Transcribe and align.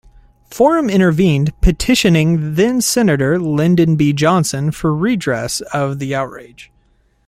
Forum 0.49 0.89
intervened, 0.89 1.53
petitioning 1.61 2.55
then-senator 2.55 3.37
Lyndon 3.37 3.97
B. 3.97 4.13
Johnson 4.13 4.71
for 4.71 4.95
redress 4.95 5.61
of 5.75 5.99
the 5.99 6.15
outrage. 6.15 6.71